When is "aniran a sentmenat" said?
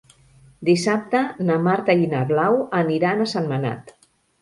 2.83-3.99